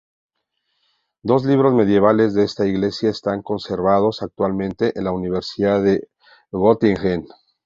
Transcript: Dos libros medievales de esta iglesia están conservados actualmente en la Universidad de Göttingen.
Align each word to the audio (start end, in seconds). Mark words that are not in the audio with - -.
Dos 1.21 1.45
libros 1.45 1.75
medievales 1.75 2.33
de 2.33 2.43
esta 2.43 2.65
iglesia 2.65 3.11
están 3.11 3.43
conservados 3.43 4.23
actualmente 4.23 4.93
en 4.97 5.03
la 5.03 5.11
Universidad 5.11 5.83
de 5.83 6.07
Göttingen. 6.51 7.27